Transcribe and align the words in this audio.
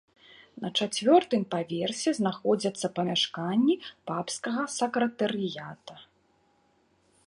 На 0.61 0.69
чацвёртым 0.79 1.43
паверсе 1.53 2.09
знаходзяцца 2.21 2.87
памяшканні 2.97 3.75
папскага 4.13 4.63
сакратарыята. 4.81 6.05